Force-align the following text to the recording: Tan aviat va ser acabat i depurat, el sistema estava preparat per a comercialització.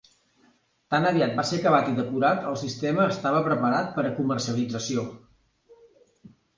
Tan 0.93 1.05
aviat 1.09 1.35
va 1.39 1.45
ser 1.49 1.59
acabat 1.59 1.91
i 1.91 1.93
depurat, 2.01 2.43
el 2.53 2.59
sistema 2.63 3.07
estava 3.17 3.45
preparat 3.51 3.95
per 4.01 4.09
a 4.09 4.15
comercialització. 4.19 5.09